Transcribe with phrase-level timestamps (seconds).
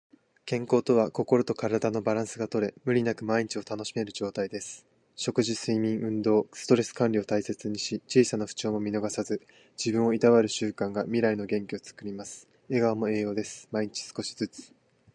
[0.47, 4.83] 健康とは、心と体のバランスがとれ、無理なく毎日を楽しめる状態です。
[5.15, 9.39] 食事、睡眠、運動、ストレス管理を大切にし、小さな不調も見逃さず、
[9.77, 12.47] 自分をいたわる習慣が未来の元気をつくります。
[12.67, 13.67] 笑顔も栄養です。
[13.71, 14.73] 毎日少しずつ。